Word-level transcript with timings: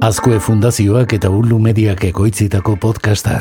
Azkue 0.00 0.38
Fundazioak 0.40 1.12
eta 1.12 1.28
Ulu 1.28 1.58
Mediak 1.60 2.06
ekoitzitako 2.08 2.78
podcasta. 2.80 3.34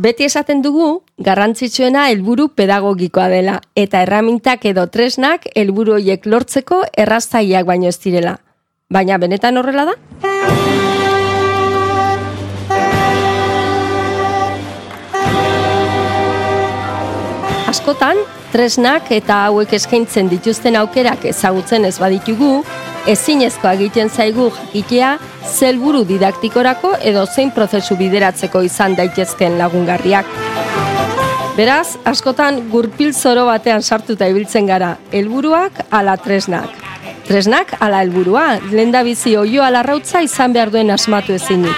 Beti 0.00 0.24
esaten 0.24 0.62
dugu, 0.64 0.86
garrantzitsuena 1.20 2.06
helburu 2.08 2.48
pedagogikoa 2.56 3.28
dela, 3.28 3.58
eta 3.76 4.00
erramintak 4.08 4.64
edo 4.72 4.86
tresnak 4.88 5.44
helburu 5.54 5.98
horiek 5.98 6.24
lortzeko 6.24 6.80
erraztaiak 7.04 7.68
baino 7.68 7.92
ez 7.92 7.98
direla. 8.00 8.38
Baina 8.88 9.20
benetan 9.20 9.60
horrela 9.60 9.84
da? 9.92 9.98
Askotan, 17.74 18.20
tresnak 18.52 19.08
eta 19.10 19.40
hauek 19.48 19.72
eskaintzen 19.74 20.28
dituzten 20.30 20.76
aukerak 20.78 21.24
ezagutzen 21.26 21.82
ez 21.88 21.96
baditugu, 21.98 22.50
ezinezkoa 23.10 23.72
egiten 23.74 24.12
zaigu 24.14 24.44
jakitea 24.54 25.08
zelburu 25.48 26.04
didaktikorako 26.06 26.92
edo 27.10 27.24
zein 27.26 27.50
prozesu 27.56 27.96
bideratzeko 27.98 28.62
izan 28.62 28.94
daitezken 29.00 29.58
lagungarriak. 29.58 30.30
Beraz, 31.56 31.96
askotan 32.06 32.62
gurpil 32.70 33.10
zoro 33.10 33.48
batean 33.50 33.82
sartuta 33.82 34.30
ibiltzen 34.30 34.70
gara, 34.70 34.94
helburuak 35.10 35.82
ala 35.90 36.14
tresnak. 36.14 36.70
Tresnak 37.26 37.74
ala 37.80 38.06
helburua, 38.06 38.52
lenda 38.70 39.02
bizi 39.02 39.34
oio 39.34 39.66
alarrautza 39.66 40.22
izan 40.22 40.54
behar 40.54 40.70
duen 40.70 40.94
asmatu 40.94 41.34
ezinik. 41.42 41.74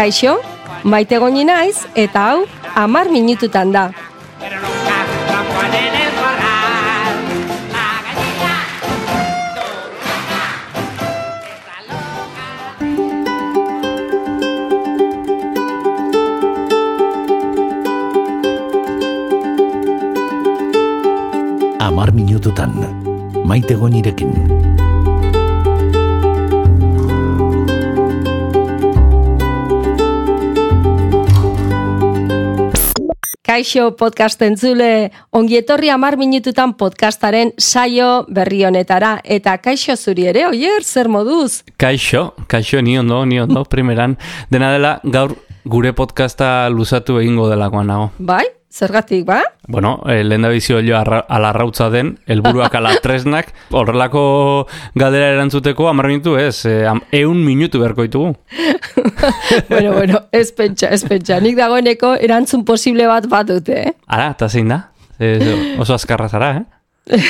Kaixo, 0.00 0.38
maite 0.88 1.18
goni 1.20 1.42
naiz 1.44 1.82
eta 2.02 2.20
hau 2.30 2.38
amar 2.82 3.10
minututan 3.12 3.68
da. 3.68 3.82
Amar 21.76 22.16
minututan, 22.16 22.72
maite 23.44 23.76
gonirekin. 23.76 24.79
Kaixo 33.50 33.96
podcast 33.98 34.38
entzule, 34.46 35.10
ongi 35.34 35.56
etorri 35.58 35.88
amar 35.90 36.14
minututan 36.14 36.76
podcastaren 36.78 37.48
saio 37.58 38.20
berri 38.30 38.60
honetara. 38.62 39.16
Eta 39.24 39.56
kaixo 39.58 39.96
zuri 39.98 40.28
ere, 40.30 40.44
oier, 40.46 40.86
zer 40.86 41.10
moduz? 41.10 41.64
Kaixo, 41.74 42.28
kaixo, 42.46 42.78
ni 42.78 42.94
ondo, 43.00 43.24
ni 43.26 43.40
ondo, 43.42 43.64
primeran. 43.66 44.14
Dena 44.54 44.70
dela, 44.70 44.94
gaur 45.02 45.34
gure 45.66 45.90
podcasta 45.98 46.70
luzatu 46.70 47.18
egingo 47.18 47.50
delakoan 47.50 47.90
nago. 47.90 48.12
Bai, 48.22 48.44
zergatik, 48.70 49.24
ba? 49.26 49.40
Bueno, 49.66 50.00
eh, 50.06 50.22
lehen 50.24 50.42
da 50.42 50.48
bizio 50.48 50.78
arra- 50.96 51.24
alarrautza 51.28 51.88
den, 51.90 52.18
helburuak 52.26 52.74
ala 52.78 52.92
tresnak, 53.02 53.52
horrelako 53.70 54.66
galdera 54.94 55.32
erantzuteko, 55.34 55.88
amar 55.90 56.06
minutu 56.06 56.36
ez, 56.38 56.64
eh, 56.66 56.86
am- 56.86 57.02
eun 57.12 57.44
minutu 57.44 57.80
beharko 57.80 58.02
ditugu. 58.06 58.36
bueno, 59.68 59.92
bueno, 59.92 60.22
ez 60.32 60.52
pentsa, 60.52 60.88
ez 60.88 61.04
pentsa. 61.04 61.40
Nik 61.40 61.56
dagoeneko 61.58 62.14
erantzun 62.16 62.64
posible 62.64 63.06
bat 63.10 63.26
bat 63.28 63.46
dute, 63.50 63.80
eh? 63.90 63.94
Ara, 64.06 64.30
eta 64.36 64.48
zein 64.48 64.68
da? 64.68 64.80
Eh, 65.18 65.76
oso 65.78 65.94
azkarra 65.94 66.28
zara, 66.28 66.52
eh? 66.56 66.64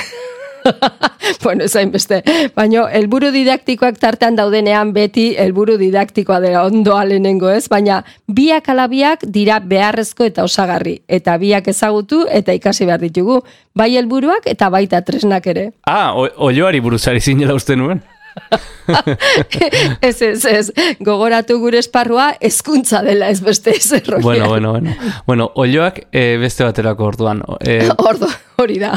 bueno, 1.44 1.64
ez 1.64 1.74
hainbeste. 1.76 2.22
Baina, 2.56 2.86
helburu 2.96 3.30
didaktikoak 3.34 3.98
tartean 4.00 4.36
daudenean 4.38 4.92
beti 4.96 5.30
helburu 5.38 5.76
didaktikoa 5.80 6.40
dela 6.42 6.64
ondoa 6.68 7.04
lehenengo 7.08 7.50
ez, 7.50 7.66
baina 7.68 8.02
biak 8.28 8.68
alabiak 8.72 9.26
dira 9.26 9.60
beharrezko 9.60 10.28
eta 10.28 10.44
osagarri. 10.46 11.00
Eta 11.08 11.36
biak 11.40 11.68
ezagutu 11.72 12.24
eta 12.30 12.56
ikasi 12.56 12.88
behar 12.88 13.02
ditugu. 13.02 13.40
Bai 13.74 13.92
helburuak 13.96 14.46
eta 14.50 14.70
baita 14.70 15.02
tresnak 15.06 15.46
ere. 15.50 15.70
Ah, 15.86 16.12
oioari 16.14 16.80
buruzari 16.80 17.20
zinela 17.20 17.54
uste 17.54 17.76
nuen. 17.76 18.02
ez, 20.00 20.22
ez, 20.22 20.44
ez. 20.44 20.72
Gogoratu 21.00 21.58
gure 21.62 21.78
esparrua 21.78 22.30
hezkuntza 22.40 23.02
dela 23.06 23.28
ez 23.30 23.40
beste 23.44 23.74
ez 23.76 23.92
erroia. 23.92 24.22
Bueno, 24.22 24.48
bueno, 24.48 24.72
bueno. 24.72 24.94
Bueno, 25.26 25.50
oioak 25.54 26.02
eh, 26.12 26.36
beste 26.40 26.64
baterako 26.64 27.04
orduan. 27.12 27.42
Eh, 27.60 27.88
Ordo, 28.10 28.28
hori 28.56 28.78
da. 28.82 28.94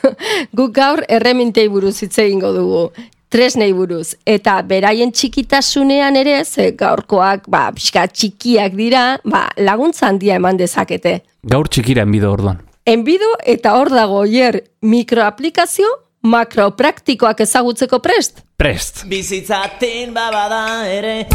Guk 0.56 0.74
gaur 0.76 1.04
erremintei 1.08 1.68
buruz 1.68 1.96
hitz 2.02 2.16
egingo 2.18 2.52
dugu. 2.56 2.84
Tresnei 3.30 3.70
buruz. 3.72 4.16
Eta 4.26 4.56
beraien 4.66 5.12
txikitasunean 5.14 6.16
ere, 6.18 6.40
ze 6.44 6.72
gaurkoak, 6.78 7.46
ba, 7.48 7.68
pixka 7.76 8.08
txikiak 8.10 8.74
dira, 8.74 9.04
ba, 9.24 9.46
laguntza 9.56 10.08
handia 10.08 10.40
eman 10.40 10.58
dezakete. 10.58 11.20
gaur 11.42 11.68
txikira 11.68 12.02
enbido 12.02 12.32
orduan. 12.32 12.58
Enbido 12.90 13.28
eta 13.46 13.76
hor 13.78 13.90
dago 13.92 14.24
hier 14.24 14.64
mikroaplikazio, 14.82 15.86
makropraktikoak 16.22 17.40
ezagutzeko 17.40 17.98
prest. 17.98 18.42
Prest! 18.56 19.04
Bizitzatin 19.08 20.14
babada 20.14 20.86
ere 20.88 21.26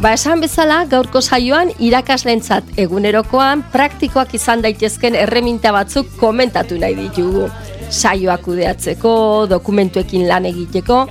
Ba 0.00 0.14
esan 0.16 0.40
bezala, 0.40 0.86
gaurko 0.88 1.20
saioan 1.20 1.74
irakaslentzat 1.76 2.78
egunerokoan 2.80 3.60
praktikoak 3.74 4.32
izan 4.38 4.62
daitezken 4.64 5.18
erreminta 5.26 5.74
batzuk 5.76 6.14
komentatu 6.16 6.78
nahi 6.80 6.96
ditugu. 7.02 7.50
Saioak 7.90 8.46
kudeatzeko, 8.46 9.12
dokumentuekin 9.50 10.24
lan 10.30 10.48
egiteko. 10.48 11.02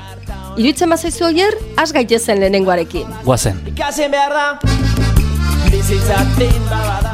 Iruitzen 0.58 0.90
bazaizu 0.90 1.30
oier, 1.30 1.54
az 1.78 1.94
gaitezen 1.94 2.42
lehenengoarekin. 2.42 3.14
Guazen. 3.28 3.62
Ikasen 3.76 4.10
behar 4.10 4.34
da 4.34 4.48
Bizitzatin 4.56 4.58
babada 4.60 4.79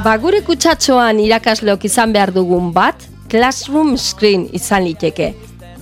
Ba 0.06 0.16
gure 0.18 0.40
kutsatxoan 0.46 1.20
irakasleok 1.22 1.84
izan 1.86 2.14
behar 2.16 2.32
dugun 2.34 2.72
bat, 2.74 2.96
classroom 3.30 3.98
screen 3.98 4.48
izan 4.58 4.84
liteke. 4.88 5.34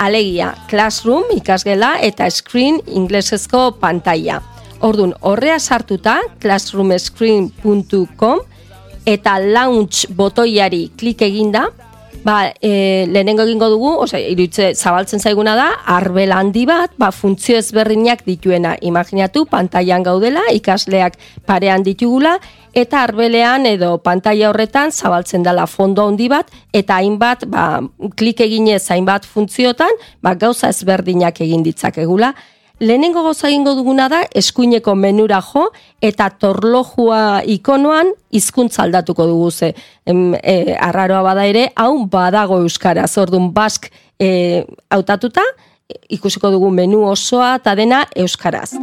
Alegia, 0.03 0.49
classroom 0.67 1.23
ikasgela 1.35 1.93
eta 2.03 2.27
screen 2.31 2.81
inglesezko 2.87 3.71
pantaila. 3.79 4.41
Ordun 4.83 5.13
horrea 5.21 5.59
sartuta 5.59 6.19
classroomscreen.com 6.43 8.39
eta 9.05 9.39
launch 9.39 10.07
botoiari 10.11 10.91
klik 10.99 11.21
eginda, 11.23 11.69
ba, 12.23 12.53
e, 12.61 13.05
lehenengo 13.09 13.43
egingo 13.43 13.69
dugu, 13.71 13.91
osea, 14.05 14.21
irutze 14.31 14.73
zabaltzen 14.75 15.19
zaiguna 15.19 15.55
da, 15.57 15.67
arbel 15.95 16.31
handi 16.31 16.65
bat, 16.69 16.93
ba, 16.97 17.11
funtzio 17.11 17.57
ezberdinak 17.57 18.23
dituena. 18.27 18.75
Imaginatu, 18.81 19.45
pantailan 19.49 20.05
gaudela, 20.05 20.45
ikasleak 20.53 21.17
parean 21.47 21.83
ditugula, 21.83 22.37
eta 22.73 23.03
arbelean 23.05 23.67
edo 23.69 23.97
pantaila 24.01 24.49
horretan 24.49 24.91
zabaltzen 24.91 25.43
dela 25.45 25.67
fondo 25.67 26.07
handi 26.07 26.29
bat, 26.31 26.49
eta 26.73 27.01
hainbat, 27.01 27.45
ba, 27.51 27.81
klik 28.17 28.41
eginez 28.45 28.83
hainbat 28.93 29.27
funtziotan, 29.29 30.01
ba, 30.21 30.35
gauza 30.35 30.71
ezberdinak 30.73 31.41
egin 31.41 31.63
ditzakegula. 31.65 32.33
Lehenengo 32.79 33.21
gauza 33.21 33.47
egingo 33.47 33.75
duguna 33.77 34.07
da 34.09 34.23
eskuineko 34.33 34.95
menura 34.97 35.37
jo 35.45 35.67
eta 36.01 36.31
torlojua 36.41 37.43
ikonoan 37.45 38.09
hizkuntza 38.33 38.81
aldatuko 38.83 39.27
dugu 39.29 39.51
ze. 39.51 39.73
Em, 40.05 40.33
e, 40.33 40.73
arraroa 40.73 41.21
bada 41.21 41.45
ere, 41.45 41.67
hau 41.75 42.05
badago 42.09 42.57
euskaraz. 42.65 43.11
Ordun 43.21 43.51
bask 43.53 43.91
e, 44.19 44.65
hautatuta 44.89 45.45
ikusiko 46.09 46.49
dugu 46.49 46.71
menu 46.71 47.05
osoa 47.05 47.55
eta 47.61 47.75
dena 47.75 48.03
euskaraz. 48.15 48.73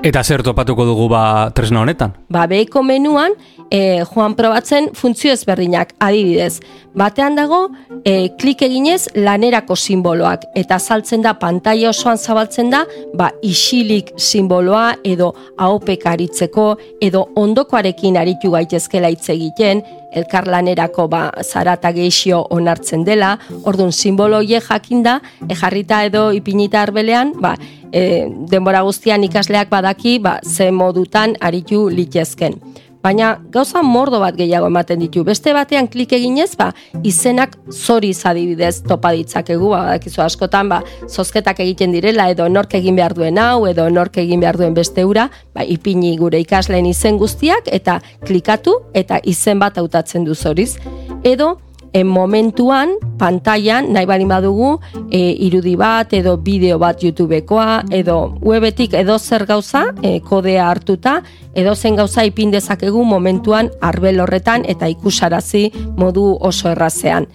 Eta 0.00 0.22
zer 0.24 0.40
topatuko 0.40 0.86
dugu 0.88 1.10
ba 1.12 1.50
tresna 1.52 1.82
honetan? 1.82 2.14
Ba, 2.32 2.46
beheko 2.48 2.80
menuan, 2.82 3.34
e, 3.70 4.02
joan 4.04 4.34
probatzen 4.34 4.90
funtzio 4.94 5.32
ezberdinak, 5.32 5.94
adibidez. 6.02 6.60
Batean 6.94 7.36
dago, 7.38 7.60
e, 8.04 8.32
klik 8.40 8.64
eginez 8.66 9.06
lanerako 9.14 9.76
simboloak, 9.78 10.48
eta 10.58 10.80
saltzen 10.80 11.22
da 11.22 11.36
pantaila 11.38 11.92
osoan 11.94 12.18
zabaltzen 12.18 12.72
da, 12.74 12.82
ba, 13.14 13.30
isilik 13.46 14.10
simboloa, 14.18 14.96
edo 15.06 15.30
ahopek 15.56 16.06
aritzeko, 16.10 16.66
edo 17.00 17.28
ondokoarekin 17.38 18.18
aritu 18.18 18.50
gaitezkela 18.56 19.12
hitz 19.14 19.30
egiten, 19.30 19.84
elkarlanerako 20.10 21.06
ba, 21.08 21.28
zarata 21.44 21.92
geixio 21.94 22.42
onartzen 22.50 23.06
dela, 23.06 23.36
orduan 23.62 23.94
simbolo 23.94 24.42
horiek 24.42 24.66
jakinda, 24.66 25.20
e, 25.46 25.54
jarrita 25.54 26.02
edo 26.10 26.30
ipinita 26.34 26.82
arbelean, 26.82 27.36
ba, 27.38 27.54
e, 27.92 28.26
denbora 28.50 28.82
guztian 28.86 29.24
ikasleak 29.26 29.70
badaki 29.70 30.18
ba, 30.18 30.38
ze 30.42 30.70
modutan 30.74 31.36
aritu 31.40 31.88
litezken. 31.88 32.58
Baina 33.02 33.30
gauza 33.52 33.82
mordo 33.82 34.20
bat 34.20 34.36
gehiago 34.36 34.68
ematen 34.70 35.00
ditu. 35.00 35.24
Beste 35.24 35.54
batean 35.56 35.88
klik 35.88 36.12
eginez, 36.16 36.52
ba, 36.58 36.70
izenak 37.06 37.56
zoriz 37.72 38.18
adibidez 38.28 38.82
topa 38.86 39.12
ditzakegu, 39.16 39.70
ba, 39.72 39.84
badakizu 39.88 40.24
askotan, 40.24 40.68
ba, 40.72 40.82
zozketak 41.08 41.62
egiten 41.64 41.94
direla, 41.96 42.28
edo 42.32 42.48
nork 42.48 42.74
egin 42.78 42.98
behar 43.00 43.14
duen 43.16 43.40
hau, 43.40 43.64
edo 43.70 43.88
nork 43.90 44.20
egin 44.22 44.44
behar 44.44 44.60
duen 44.60 44.76
beste 44.76 45.04
ura, 45.08 45.28
ba, 45.54 45.64
ipini 45.64 46.16
gure 46.20 46.40
ikasleen 46.44 46.86
izen 46.90 47.18
guztiak, 47.20 47.70
eta 47.72 48.00
klikatu, 48.26 48.80
eta 48.94 49.20
izen 49.24 49.58
bat 49.62 49.80
hautatzen 49.80 50.28
du 50.28 50.34
zoriz. 50.34 50.76
Edo, 51.24 51.56
en 51.92 52.06
momentuan, 52.06 52.94
pantailan, 53.18 53.92
nahi 53.92 54.06
bali 54.06 54.24
badugu, 54.24 54.78
e, 55.10 55.18
irudi 55.46 55.74
bat, 55.76 56.12
edo 56.12 56.36
bideo 56.38 56.78
bat 56.78 57.02
YouTubekoa, 57.02 57.84
edo 57.90 58.36
webetik 58.42 58.94
edo 58.94 59.18
zer 59.18 59.46
gauza, 59.46 59.88
e, 60.02 60.20
kodea 60.20 60.68
hartuta, 60.70 61.20
edo 61.54 61.74
zen 61.74 61.96
gauza 61.96 62.24
ipin 62.24 62.50
dezakegu 62.50 63.04
momentuan 63.04 63.70
arbel 63.80 64.20
horretan 64.20 64.64
eta 64.68 64.88
ikusarazi 64.88 65.70
modu 65.96 66.36
oso 66.40 66.70
errazean. 66.70 67.26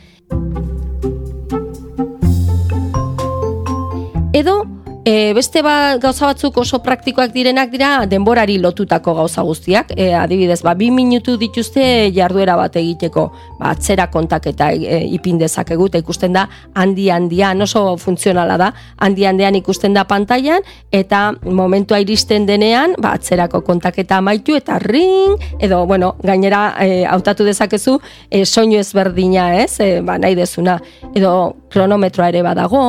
Edo, 4.35 4.65
e, 5.05 5.33
beste 5.37 5.61
ba, 5.61 5.97
gauza 6.01 6.25
batzuk 6.25 6.57
oso 6.57 6.79
praktikoak 6.83 7.29
direnak 7.31 7.69
dira 7.69 7.89
denborari 8.09 8.57
lotutako 8.57 9.13
gauza 9.19 9.43
guztiak. 9.45 9.93
E, 9.95 10.09
adibidez, 10.17 10.63
ba, 10.65 10.73
bi 10.73 10.89
minutu 10.91 11.37
dituzte 11.37 12.09
jarduera 12.15 12.55
bat 12.57 12.75
egiteko, 12.81 13.27
ba, 13.59 13.69
atzera 13.75 14.07
kontaketa 14.11 14.71
e, 14.73 15.03
ipin 15.15 15.37
dezakegu, 15.37 15.87
eta 15.91 16.01
ikusten 16.01 16.33
da 16.33 16.47
handi 16.73 17.11
handian, 17.13 17.61
oso 17.61 17.95
funtzionala 18.01 18.57
da, 18.57 18.71
handi 19.05 19.27
handian 19.29 19.55
ikusten 19.61 19.93
da 19.93 20.07
pantailan, 20.09 20.65
eta 20.91 21.21
momentua 21.45 22.01
iristen 22.01 22.49
denean, 22.49 22.97
ba, 22.97 23.13
atzerako 23.19 23.61
kontaketa 23.67 24.17
amaitu, 24.23 24.57
eta 24.57 24.79
ring, 24.81 25.37
edo, 25.61 25.83
bueno, 25.85 26.15
gainera 26.25 26.65
e, 26.81 27.05
hautatu 27.05 27.45
dezakezu, 27.45 27.99
e, 28.31 28.41
soinu 28.45 28.81
ezberdina, 28.81 29.51
ez, 29.61 29.77
e, 29.85 30.01
ba, 30.01 30.17
nahi 30.17 30.35
dezuna, 30.35 30.79
edo 31.13 31.35
kronometroa 31.69 32.31
ere 32.33 32.41
badago. 32.41 32.81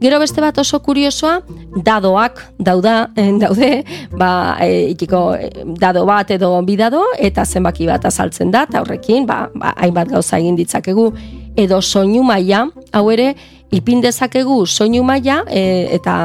Gero 0.00 0.20
beste 0.20 0.42
bat 0.44 0.58
oso 0.60 0.78
kuriosoa, 0.84 1.40
dadoak 1.84 2.42
dauda, 2.58 3.10
eh, 3.16 3.32
daude, 3.40 3.70
ba, 4.12 4.56
e, 4.60 4.92
ikiko 4.94 5.22
eh, 5.34 5.50
dado 5.80 6.06
bat 6.08 6.30
edo 6.30 6.52
bidado, 6.66 7.02
eta 7.18 7.44
zenbaki 7.44 7.86
bat 7.86 8.04
azaltzen 8.04 8.50
da, 8.50 8.66
eta 8.68 8.84
horrekin, 8.84 9.26
ba, 9.26 9.46
ba, 9.54 9.74
hainbat 9.76 10.14
gauza 10.14 10.38
egin 10.38 10.56
ditzakegu, 10.56 11.10
edo 11.56 11.80
soinu 11.82 12.22
maila, 12.26 12.66
hau 12.92 13.06
ere, 13.10 13.34
ipin 13.74 14.00
dezakegu 14.00 14.60
soinu 14.66 15.02
maila 15.02 15.40
e, 15.50 15.88
eta 15.96 16.16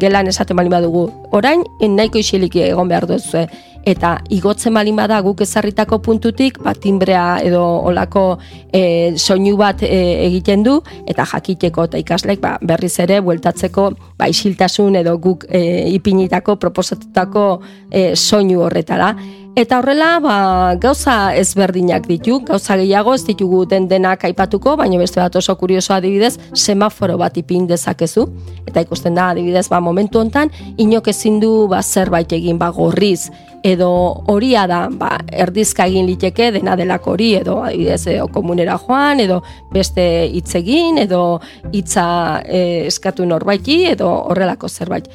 gelan 0.00 0.28
esaten 0.30 0.56
bali 0.56 0.70
badugu. 0.70 1.08
Orain 1.34 1.64
nahiko 1.80 2.20
isilik 2.22 2.54
egon 2.62 2.88
behar 2.88 3.08
duzu 3.10 3.44
eta 3.86 4.16
igotzen 4.32 4.74
balin 4.74 4.96
bada 4.96 5.20
guk 5.24 5.42
ezarritako 5.44 5.98
puntutik 6.02 6.58
ba, 6.64 6.74
timbrea 6.74 7.38
edo 7.44 7.62
olako 7.90 8.24
e, 8.72 9.14
soinu 9.16 9.56
bat 9.60 9.84
e, 9.84 10.00
egiten 10.26 10.64
du 10.64 10.78
eta 11.06 11.26
jakiteko 11.34 11.86
eta 11.90 12.00
ikaslek 12.00 12.40
ba, 12.40 12.56
berriz 12.62 12.94
ere 13.04 13.20
bueltatzeko 13.24 13.88
ba, 14.18 14.28
isiltasun 14.28 14.96
edo 15.02 15.16
guk 15.18 15.46
e, 15.48 15.62
ipinitako 15.94 16.56
proposatutako 16.56 17.46
e, 17.90 18.14
soinu 18.16 18.64
horretara. 18.64 19.14
Eta 19.54 19.76
horrela, 19.78 20.18
ba, 20.18 20.36
gauza 20.82 21.30
ezberdinak 21.38 22.08
ditu, 22.10 22.40
gauza 22.42 22.74
gehiago 22.74 23.12
ez 23.14 23.20
ditugu 23.22 23.60
den 23.70 23.84
denak 23.86 24.24
aipatuko, 24.26 24.72
baina 24.80 24.98
beste 24.98 25.20
bat 25.20 25.36
oso 25.38 25.54
kurioso 25.60 25.94
adibidez, 25.94 26.32
semaforo 26.58 27.14
bat 27.20 27.38
ipin 27.38 27.68
dezakezu. 27.70 28.24
Eta 28.66 28.82
ikusten 28.82 29.14
da, 29.14 29.28
adibidez, 29.30 29.68
ba, 29.70 29.78
momentu 29.78 30.18
hontan, 30.18 30.50
inok 30.82 31.12
ezin 31.12 31.38
du 31.38 31.52
ba, 31.70 31.84
zerbait 31.86 32.34
egin 32.34 32.58
ba, 32.58 32.72
gorriz, 32.74 33.28
edo 33.62 33.92
horia 34.34 34.66
da, 34.66 34.88
ba, 34.90 35.12
erdizka 35.30 35.86
egin 35.86 36.10
liteke 36.10 36.50
dena 36.58 36.74
delako 36.74 37.14
hori, 37.14 37.30
edo 37.38 37.60
adibidez, 37.62 38.00
edo 38.10 38.26
komunera 38.34 38.74
joan, 38.88 39.22
edo 39.22 39.38
beste 39.70 40.26
hitz 40.34 40.50
egin, 40.58 40.98
edo 41.06 41.38
hitza 41.70 42.42
e, 42.42 42.88
eskatu 42.90 43.22
norbaiti, 43.22 43.84
edo 43.94 44.10
horrelako 44.32 44.68
zerbait. 44.68 45.06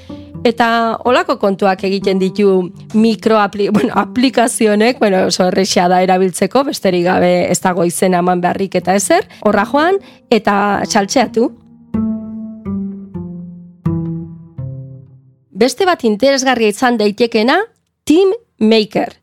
Eta 0.48 0.98
olako 1.10 1.38
kontuak 1.40 1.84
egiten 1.84 2.20
ditu 2.20 2.70
mikroapli, 2.94 3.70
bueno, 3.76 3.94
aplikazionek, 4.00 5.00
bueno, 5.00 5.26
oso 5.28 5.48
errexea 5.50 5.88
da 5.92 6.02
erabiltzeko, 6.06 6.64
besterik 6.70 7.06
gabe 7.08 7.34
ez 7.52 7.60
dago 7.64 7.86
izena 7.88 8.24
eman 8.24 8.42
beharrik 8.42 8.80
eta 8.80 8.96
ezer, 8.96 9.28
horra 9.46 9.66
joan, 9.70 10.00
eta 10.32 10.84
txaltxeatu. 10.88 11.50
Beste 15.60 15.84
bat 15.84 16.06
interesgarria 16.08 16.72
izan 16.72 16.96
daitekena, 17.00 17.60
Team 18.08 18.32
Maker. 18.64 19.18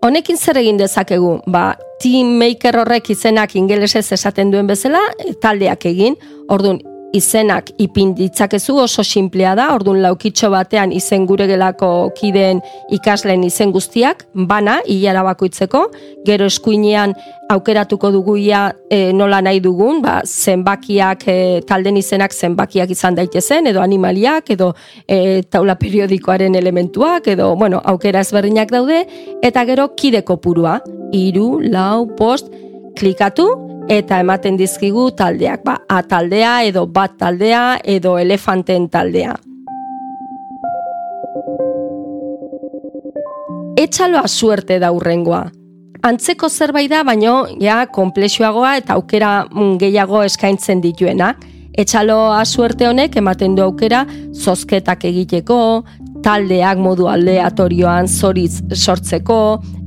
Honekin 0.00 0.38
zer 0.40 0.56
egin 0.56 0.78
dezakegu? 0.80 1.34
Ba, 1.52 1.74
team 2.00 2.38
maker 2.40 2.78
horrek 2.80 3.10
izenak 3.12 3.52
ingelesez 3.60 4.06
esaten 4.16 4.48
duen 4.48 4.70
bezala, 4.70 5.02
taldeak 5.44 5.84
egin. 5.90 6.16
Orduan, 6.48 6.80
izenak 7.12 7.70
ipin 7.78 8.12
ditzakezu 8.14 8.76
oso 8.84 9.02
simplea 9.04 9.54
da, 9.58 9.70
orduan 9.74 10.00
laukitxo 10.04 10.50
batean 10.52 10.92
izen 10.94 11.26
gure 11.26 11.46
gelako 11.50 12.10
kideen 12.16 12.60
ikasleen 12.94 13.44
izen 13.44 13.72
guztiak, 13.74 14.24
bana, 14.34 14.78
hilara 14.86 15.24
bakoitzeko, 15.26 15.86
gero 16.26 16.46
eskuinean 16.50 17.14
aukeratuko 17.50 18.12
dugu 18.14 18.36
ia 18.38 18.68
e, 18.90 19.12
nola 19.12 19.40
nahi 19.42 19.60
dugun, 19.64 20.00
ba, 20.04 20.20
zenbakiak, 20.24 21.26
e, 21.26 21.38
talden 21.66 21.98
izenak 21.98 22.34
zenbakiak 22.34 22.92
izan 22.94 23.18
daitezen, 23.18 23.66
edo 23.72 23.82
animaliak, 23.82 24.52
edo 24.54 24.72
e, 25.08 25.42
taula 25.50 25.74
periodikoaren 25.80 26.54
elementuak, 26.54 27.26
edo, 27.34 27.54
bueno, 27.58 27.82
aukera 27.84 28.22
ezberdinak 28.22 28.70
daude, 28.70 29.02
eta 29.42 29.66
gero 29.66 29.90
kide 29.98 30.22
kopurua, 30.22 30.78
iru, 31.16 31.56
lau, 31.66 32.06
post, 32.16 32.52
klikatu, 32.98 33.48
eta 33.90 34.20
ematen 34.22 34.56
dizkigu 34.56 35.10
taldeak, 35.18 35.64
ba, 35.66 35.80
A 35.88 36.02
taldea 36.06 36.62
edo 36.62 36.86
bat 36.86 37.16
taldea 37.18 37.80
edo 37.84 38.16
elefanten 38.18 38.88
taldea. 38.88 39.34
Etxaloa 43.80 44.28
suerte 44.28 44.78
da 44.78 44.92
urrengoa. 44.92 45.48
Antzeko 46.06 46.48
zerbait 46.48 46.90
da, 46.90 47.02
baino 47.04 47.46
ja 47.60 47.82
konplexuagoa 47.92 48.76
eta 48.78 48.94
aukera 48.94 49.46
mm, 49.50 49.78
gehiago 49.82 50.22
eskaintzen 50.22 50.80
dituena. 50.80 51.34
Etxaloa 51.76 52.44
suerte 52.44 52.86
honek 52.88 53.16
ematen 53.16 53.56
du 53.56 53.64
aukera 53.64 54.04
zozketak 54.34 55.04
egiteko, 55.10 55.58
taldeak 56.24 56.78
modu 56.80 57.08
aleatorioan 57.10 58.08
zoriz 58.08 58.60
sortzeko, 58.74 59.38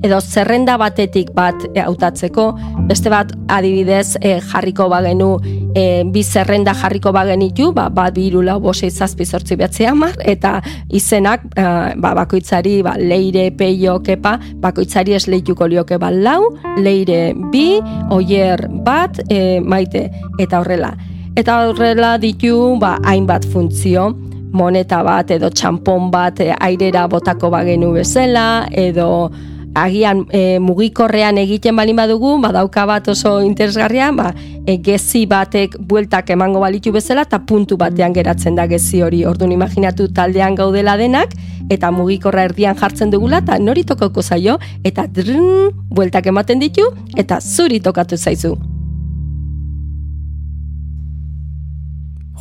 edo 0.03 0.19
zerrenda 0.21 0.75
batetik 0.77 1.31
bat 1.35 1.55
e, 1.71 1.79
hautatzeko, 1.83 2.47
beste 2.89 3.11
bat 3.13 3.31
adibidez 3.53 4.17
e, 4.19 4.35
jarriko 4.51 4.89
bagenu, 4.91 5.29
e, 5.75 6.03
bi 6.09 6.23
zerrenda 6.23 6.73
jarriko 6.77 7.13
bagenitu, 7.15 7.71
ba, 7.75 7.87
bat 7.93 8.15
biru 8.17 8.43
lau 8.43 8.59
bose 8.63 8.89
izazpi 8.89 9.25
sortzi 9.25 9.57
behatzi 9.59 9.87
hamar, 9.89 10.17
eta 10.19 10.57
izenak 10.89 11.45
e, 11.53 11.63
ba, 11.95 12.13
bakoitzari 12.23 12.81
ba, 12.85 12.97
leire, 12.99 13.49
peio, 13.57 13.99
kepa, 14.03 14.37
bakoitzari 14.63 15.15
ez 15.15 15.25
lehituko 15.29 15.69
lioke 15.71 16.01
bat 16.01 16.17
lau, 16.17 16.51
leire 16.81 17.33
bi, 17.53 17.79
oier 18.11 18.67
bat, 18.83 19.23
e, 19.29 19.59
maite, 19.61 20.09
eta 20.39 20.61
horrela. 20.63 20.93
Eta 21.33 21.63
horrela 21.65 22.17
ditu 22.21 22.75
ba, 22.81 22.99
hainbat 23.09 23.47
funtzio, 23.49 24.11
moneta 24.53 25.01
bat 25.03 25.31
edo 25.33 25.49
txampon 25.49 26.11
bat 26.13 26.39
e, 26.39 26.53
airera 26.53 27.07
botako 27.11 27.49
bagenu 27.53 27.91
bezala 27.97 28.67
edo 28.71 29.31
agian 29.73 30.25
e, 30.29 30.59
mugikorrean 30.61 31.37
egiten 31.41 31.75
balin 31.75 31.97
badugu, 31.97 32.35
badauka 32.41 32.85
bat 32.85 33.07
oso 33.09 33.39
interesgarria, 33.41 34.11
ba, 34.13 34.31
e, 34.65 34.77
gezi 34.77 35.25
batek 35.29 35.79
bueltak 35.79 36.29
emango 36.35 36.61
balitu 36.61 36.93
bezala 36.93 37.25
eta 37.25 37.41
puntu 37.47 37.77
batean 37.77 38.13
geratzen 38.13 38.55
da 38.55 38.67
gezi 38.69 39.01
hori. 39.01 39.23
Orduan 39.25 39.51
imaginatu 39.51 40.11
taldean 40.13 40.55
gaudela 40.55 40.97
denak 40.97 41.33
eta 41.73 41.91
mugikorra 41.95 42.45
erdian 42.49 42.77
jartzen 42.77 43.09
dugula 43.13 43.41
eta 43.41 43.57
nori 43.59 43.83
tokako 43.87 44.21
zaio 44.21 44.59
eta 44.83 45.07
drrrn, 45.07 45.73
bueltak 45.89 46.29
ematen 46.29 46.61
ditu 46.61 46.91
eta 47.17 47.41
zuri 47.41 47.81
tokatu 47.81 48.17
zaizu. 48.17 48.72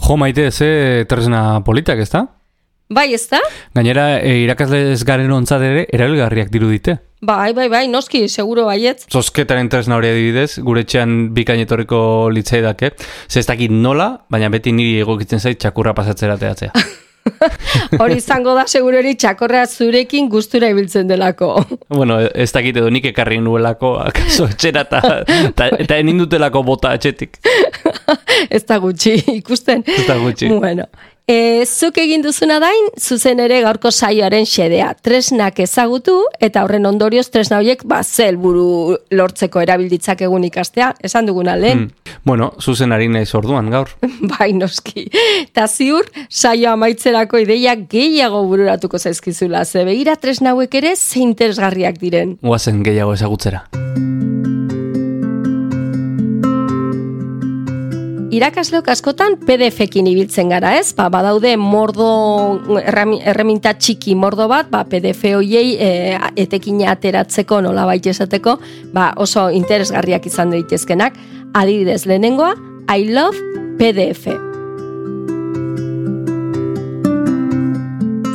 Jo 0.02 0.16
maite, 0.18 0.50
ze 0.50 1.04
tresna 1.08 1.62
politak, 1.64 2.00
ez 2.02 2.10
da? 2.10 2.26
Bai, 2.92 3.12
ez 3.14 3.22
da? 3.30 3.38
Gainera, 3.72 4.18
e, 4.20 4.42
irakasle 4.42 4.80
ez 4.92 5.04
garen 5.06 5.30
ontzat 5.32 5.62
ere, 5.64 5.84
erabilgarriak 5.94 6.50
dirudite. 6.52 6.98
Bai, 7.22 7.52
bai, 7.54 7.68
bai, 7.70 7.84
noski, 7.88 8.24
seguro 8.28 8.64
baiet. 8.66 9.06
Zosketaren 9.14 9.70
tresna 9.70 9.96
hori 9.96 10.10
adibidez, 10.10 10.58
gure 10.66 10.82
etxean 10.82 11.30
bikain 11.36 11.62
etorriko 11.62 12.00
litzai 12.34 12.60
dake. 12.66 12.90
Ze 13.30 13.40
ez 13.40 13.46
dakit 13.46 13.70
nola, 13.70 14.08
baina 14.28 14.50
beti 14.50 14.74
niri 14.74 14.98
egokitzen 15.04 15.40
zait 15.40 15.62
txakurra 15.62 15.94
pasatzera 15.94 16.36
teatzea. 16.40 16.74
Hori 18.02 18.16
izango 18.18 18.54
da 18.56 18.64
seguro 18.66 18.98
hori 18.98 19.14
txakorrea 19.18 19.66
zurekin 19.66 20.28
gustura 20.30 20.70
ibiltzen 20.72 21.08
delako. 21.10 21.54
bueno, 21.98 22.18
ez 22.20 22.50
dakit 22.54 22.76
edo 22.76 22.90
nik 22.90 23.06
ekarri 23.12 23.38
nuelako, 23.42 23.94
akaso 24.02 24.48
etxera 24.50 24.84
eta, 24.86 25.02
eta, 25.50 25.68
eta 25.84 25.98
enindutelako 26.02 26.64
bota 26.66 26.94
etxetik. 26.98 27.38
ez 28.50 28.64
da 28.68 28.78
gutxi, 28.82 29.16
ikusten. 29.38 29.84
Ez 29.86 30.06
da 30.08 30.18
gutxi. 30.22 30.50
Bueno, 30.52 30.88
e, 31.26 31.64
zuk 31.66 31.98
egin 32.02 32.22
duzuna 32.24 32.58
dain, 32.62 32.88
zuzen 32.98 33.40
ere 33.42 33.60
gaurko 33.64 33.90
saioaren 33.90 34.46
xedea. 34.48 34.92
Tresnak 35.02 35.60
ezagutu, 35.62 36.16
eta 36.42 36.64
horren 36.64 36.86
ondorioz 36.88 37.28
tresna 37.32 37.60
horiek, 37.60 37.84
ba, 37.88 38.02
ze 38.02 38.28
helburu 38.30 38.96
lortzeko 39.14 39.62
erabilditzak 39.62 40.24
egun 40.26 40.44
ikastea, 40.48 40.92
esan 41.02 41.28
duguna 41.30 41.56
lehen. 41.56 41.86
Hmm. 41.88 42.16
Bueno, 42.24 42.52
zuzenari 42.60 43.08
naiz 43.08 43.30
orduan 43.38 43.70
gaur. 43.72 43.90
bai, 44.34 44.52
noski. 44.56 45.08
Ta 45.54 45.68
ziur, 45.68 46.08
saio 46.28 46.72
amaitzerako 46.72 47.42
ideiak 47.44 47.88
gehiago 47.92 48.44
bururatuko 48.50 48.98
zaizkizula. 48.98 49.64
Ze 49.64 49.86
begira 49.88 50.16
tresna 50.16 50.56
hauek 50.56 50.74
ere, 50.82 50.96
ze 50.96 51.22
interesgarriak 51.22 52.00
diren. 52.02 52.38
Guazen 52.42 52.82
gehiago 52.86 53.14
ezagutzera. 53.18 53.66
Irakasleok 58.32 58.86
askotan 58.88 59.34
PDF-ekin 59.44 60.06
ibiltzen 60.08 60.48
gara, 60.48 60.70
ez? 60.78 60.94
Ba, 60.96 61.10
badaude 61.12 61.50
mordo, 61.60 62.06
erreminta 62.80 63.74
txiki 63.76 64.14
mordo 64.16 64.46
bat, 64.48 64.70
ba, 64.72 64.86
PDF 64.88 65.34
hoiei 65.36 65.74
e, 65.76 65.90
etekina 66.40 66.88
ateratzeko 66.94 67.60
nola 67.60 67.84
esateko, 67.94 68.56
ba, 68.94 69.12
oso 69.16 69.50
interesgarriak 69.50 70.26
izan 70.26 70.50
daitezkenak. 70.56 71.20
Adibidez, 71.52 72.06
lehenengoa, 72.06 72.54
I 72.88 73.12
love 73.12 73.36
PDF. 73.76 74.51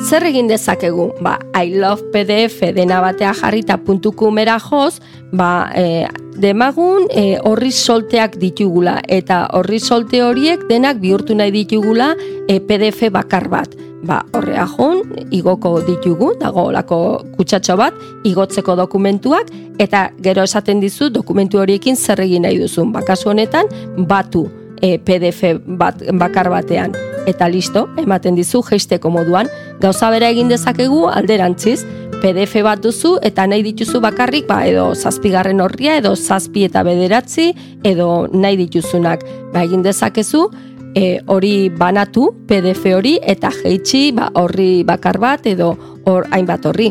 Zer 0.07 0.23
egin 0.23 0.47
dezakegu? 0.47 1.09
Ba, 1.19 1.33
I 1.59 1.73
love 1.75 2.13
PDF 2.13 2.69
dena 2.71 3.01
batea 3.03 3.33
jarrita 3.35 3.75
puntuku 3.83 4.29
mera 4.31 4.55
joz, 4.63 5.01
ba, 5.35 5.67
e, 5.75 6.05
demagun 6.39 7.09
e, 7.11 7.23
horri 7.43 7.73
solteak 7.75 8.37
ditugula 8.39 9.01
eta 9.03 9.41
horri 9.57 9.81
solte 9.83 10.21
horiek 10.23 10.63
denak 10.69 11.01
bihurtu 11.01 11.35
nahi 11.35 11.51
ditugula 11.51 12.13
e, 12.47 12.61
PDF 12.61 13.09
bakar 13.11 13.49
bat. 13.51 13.75
Ba, 14.07 14.21
horrea 14.31 14.63
joan, 14.77 15.01
igoko 15.35 15.73
ditugu, 15.83 16.31
dago 16.39 16.69
olako 16.69 17.01
kutsatxo 17.35 17.75
bat, 17.75 17.97
igotzeko 18.23 18.77
dokumentuak, 18.79 19.51
eta 19.83 20.05
gero 20.23 20.47
esaten 20.47 20.79
dizu 20.79 21.09
dokumentu 21.11 21.59
horiekin 21.59 21.99
zer 21.99 22.23
egin 22.23 22.47
nahi 22.47 22.61
duzun. 22.63 22.95
Ba, 22.95 23.03
kasu 23.03 23.33
honetan, 23.33 23.67
batu 24.07 24.45
e, 24.79 24.99
PDF 25.03 25.57
bat, 25.67 25.99
bakar 26.15 26.47
batean. 26.53 26.95
Eta 27.27 27.49
listo, 27.51 27.89
ematen 27.99 28.37
dizu 28.39 28.61
geisteko 28.63 29.11
moduan. 29.11 29.49
Gauza 29.81 30.09
bera 30.09 30.29
egin 30.33 30.49
dezakegu 30.49 31.05
alderantziz, 31.11 31.83
PDF 32.17 32.63
bat 32.65 32.81
duzu 32.81 33.17
eta 33.21 33.45
nahi 33.45 33.61
dituzu 33.61 34.01
bakarrik, 34.01 34.47
ba, 34.49 34.63
edo 34.65 34.89
zazpigarren 34.95 35.61
horria, 35.61 35.99
edo 36.01 36.15
zazpi 36.15 36.65
eta 36.65 36.81
bederatzi, 36.87 37.51
edo 37.85 38.27
nahi 38.33 38.57
dituzunak. 38.63 39.21
Ba, 39.53 39.61
egin 39.67 39.85
dezakezu, 39.85 40.47
e, 40.97 41.19
hori 41.29 41.69
banatu, 41.69 42.31
PDF 42.49 42.89
hori, 42.97 43.19
eta 43.21 43.53
jeitsi 43.61 44.07
ba, 44.17 44.31
horri 44.41 44.81
bakar 44.87 45.21
bat, 45.21 45.45
edo 45.45 45.75
hor 46.05 46.25
hainbat 46.31 46.65
horri. 46.65 46.89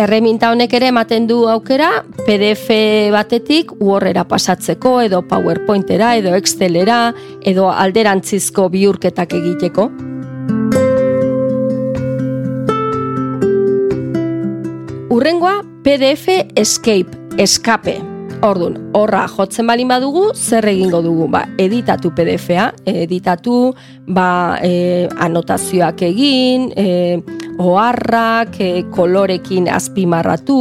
Erreminta 0.00 0.48
honek 0.48 0.72
ere 0.78 0.86
ematen 0.88 1.26
du 1.28 1.42
aukera 1.52 1.90
PDF 2.22 2.72
batetik 3.12 3.74
Wordera 3.84 4.22
pasatzeko 4.24 4.94
edo 5.04 5.18
PowerPointera 5.28 6.14
edo 6.16 6.32
Excelera 6.38 7.12
edo 7.44 7.66
alderantzizko 7.68 8.70
bihurketak 8.72 9.34
egiteko. 9.36 9.90
Urrengoa 15.12 15.58
PDF 15.84 16.38
Escape, 16.56 17.20
escape. 17.36 17.98
Ordun, 18.40 18.78
horra 18.96 19.26
jotzen 19.28 19.68
balin 19.68 19.90
badugu, 19.92 20.30
zer 20.32 20.64
egingo 20.70 21.02
dugu? 21.04 21.26
Ba, 21.28 21.42
editatu 21.60 22.08
PDF-a, 22.16 22.70
editatu, 22.88 23.74
ba, 24.08 24.56
e, 24.64 25.10
anotazioak 25.20 26.00
egin, 26.08 26.70
e, 26.72 27.20
oharrak, 27.60 28.56
e, 28.60 28.84
kolorekin 28.94 29.68
azpimarratu, 29.72 30.58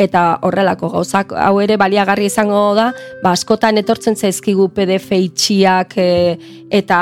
eta 0.00 0.38
horrelako 0.46 0.90
gauzak, 0.94 1.34
hau 1.36 1.58
ere 1.60 1.76
baliagarri 1.80 2.28
izango 2.30 2.62
da, 2.78 2.88
ba, 3.22 3.34
askotan 3.36 3.80
etortzen 3.82 4.16
zaizkigu 4.16 4.70
PDF 4.76 5.12
itxiak, 5.18 5.98
e, 5.98 6.38
eta 6.80 7.00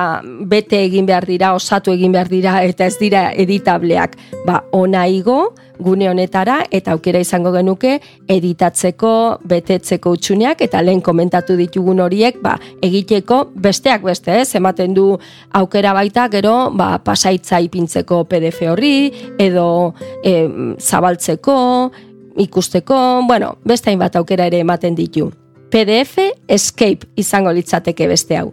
bete 0.51 0.83
egin 0.89 1.07
behar 1.07 1.29
dira, 1.29 1.53
osatu 1.55 1.95
egin 1.95 2.17
behar 2.17 2.33
dira, 2.33 2.59
eta 2.67 2.91
ez 2.91 2.99
dira 2.99 3.29
editableak. 3.47 4.19
Ba, 4.47 4.63
ona 4.75 5.07
igo, 5.11 5.55
gune 5.79 6.09
honetara 6.09 6.61
eta 6.71 6.95
aukera 6.95 7.21
izango 7.21 7.53
genuke 7.55 7.97
editatzeko, 8.33 9.13
betetzeko 9.49 10.13
utxuneak 10.17 10.63
eta 10.65 10.83
lehen 10.85 11.03
komentatu 11.05 11.57
ditugun 11.59 12.01
horiek 12.05 12.41
ba, 12.43 12.57
egiteko 12.85 13.43
besteak 13.67 14.05
beste, 14.07 14.41
ez, 14.43 14.55
ematen 14.59 14.95
du 14.97 15.09
aukera 15.57 15.93
baita 15.97 16.27
gero 16.33 16.57
ba, 16.77 16.97
pasaitza 17.05 17.61
ipintzeko 17.65 18.25
PDF 18.31 18.71
horri 18.73 18.97
edo 19.39 19.95
e, 20.25 20.49
zabaltzeko, 20.81 21.57
ikusteko, 22.37 23.23
bueno, 23.27 23.57
beste 23.65 23.91
hainbat 23.91 24.17
aukera 24.17 24.47
ere 24.47 24.61
ematen 24.65 24.95
ditu. 24.97 25.31
PDF 25.71 26.31
Escape 26.49 27.09
izango 27.17 27.53
litzateke 27.53 28.07
beste 28.09 28.39
hau. 28.39 28.53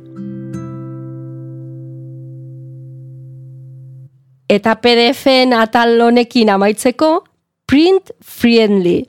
Eta 4.54 4.76
PDF-en 4.82 5.54
atal 5.58 5.96
honekin 6.04 6.52
amaitzeko, 6.54 7.24
print 7.66 8.12
friendly. 8.22 9.02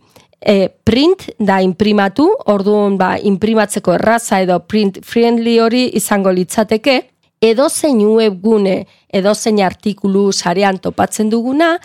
E, 0.44 0.68
print 0.84 1.30
da 1.40 1.58
imprimatu, 1.64 2.26
orduan 2.52 2.98
ba, 3.00 3.14
imprimatzeko 3.16 3.94
erraza 3.96 4.42
edo 4.44 4.58
print 4.68 5.00
friendly 5.04 5.56
hori 5.60 5.86
izango 5.96 6.32
litzateke, 6.32 6.98
edo 7.44 7.68
zein 7.68 8.00
webgune, 8.00 8.86
edo 9.12 9.34
zein 9.34 9.60
artikulu 9.64 10.30
sarean 10.32 10.80
topatzen 10.80 11.30
duguna, 11.30 11.76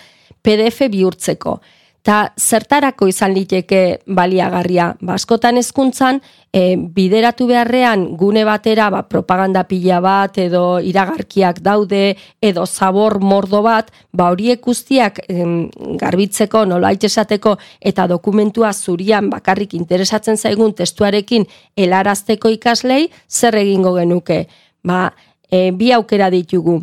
PDF 0.41 0.87
bihurtzeko. 0.91 1.59
Ta 1.99 2.31
zertarako 2.39 3.09
izan 3.11 3.33
liteke 3.35 3.99
baliagarria, 4.07 4.93
ba, 5.03 5.17
askotan 5.19 5.59
hezkuntzan 5.59 6.21
e, 6.55 6.77
bideratu 6.95 7.43
beharrean 7.49 8.05
gune 8.17 8.45
batera 8.47 8.87
ba, 8.89 9.01
propaganda 9.03 9.65
pila 9.67 9.99
bat 10.01 10.39
edo 10.39 10.79
iragarkiak 10.79 11.59
daude 11.65 12.15
edo 12.41 12.63
zabor 12.65 13.19
mordo 13.19 13.59
bat, 13.67 13.91
ba 14.15 14.29
horiek 14.31 14.63
guztiak 14.63 15.19
garbitzeko, 15.99 16.63
nolait 16.71 17.03
esateko 17.03 17.57
eta 17.91 18.07
dokumentua 18.07 18.71
zurian 18.71 19.27
bakarrik 19.29 19.75
interesatzen 19.75 20.39
zaigun 20.39 20.73
testuarekin 20.79 21.49
helarazteko 21.75 22.55
ikaslei 22.55 23.09
zer 23.27 23.59
egingo 23.59 23.97
genuke. 23.99 24.45
Ba, 24.87 25.09
e, 25.51 25.71
bi 25.71 25.91
aukera 25.91 26.29
ditugu 26.29 26.81